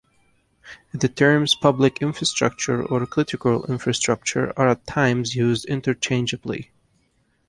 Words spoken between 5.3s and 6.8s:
used interchangeably.